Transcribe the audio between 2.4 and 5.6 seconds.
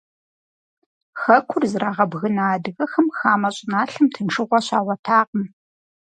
адыгэхэм хамэ щӀыналъэм тыншыгъуэ щагъуэтакъым.